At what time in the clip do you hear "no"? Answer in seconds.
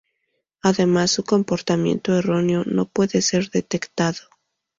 2.65-2.87